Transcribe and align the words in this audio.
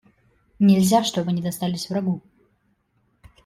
Нельзя, 0.57 1.03
чтобы 1.03 1.29
они 1.29 1.43
достались 1.43 1.87
врагу. 1.91 2.23